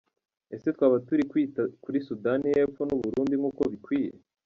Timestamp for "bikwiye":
3.71-4.11